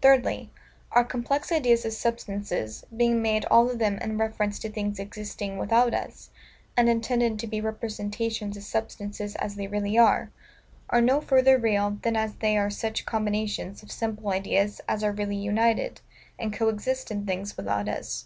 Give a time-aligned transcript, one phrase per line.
[0.00, 0.50] Thirdly,
[0.92, 5.58] Our complex ideas of SUBSTANCES, being made all of them in reference to things existing
[5.58, 6.30] without us,
[6.74, 10.30] and intended to be representations of substances as they really are,
[10.88, 15.12] are no further real than as they are such combinations of simple ideas as are
[15.12, 16.00] really united,
[16.38, 18.24] and co exist in things without us.